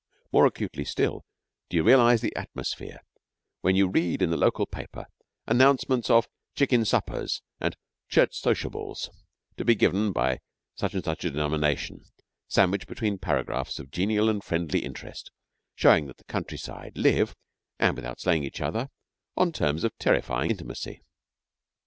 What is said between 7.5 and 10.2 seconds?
and 'church sociables' to be given